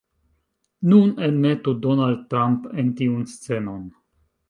Nun, 0.93 1.11
enmetu 1.27 1.75
Donald 1.85 2.25
Trump 2.35 2.69
en 2.85 2.93
tiun 3.03 3.25
scenon 3.37 3.89